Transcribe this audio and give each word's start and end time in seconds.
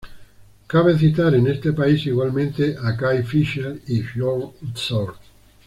Cabe 0.67 0.97
citar 0.97 1.35
en 1.35 1.45
este 1.45 1.73
país 1.73 2.07
igualmente 2.07 2.75
a 2.75 2.97
Kay 2.97 3.21
Fisker 3.21 3.83
y 3.85 4.01
Jørn 4.01 4.51
Utzon. 4.63 5.13